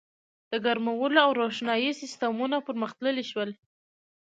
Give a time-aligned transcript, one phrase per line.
[0.51, 3.49] •د ګرمولو او روښنایۍ سیستمونه پرمختللي شول.